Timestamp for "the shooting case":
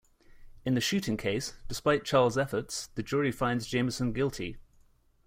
0.73-1.53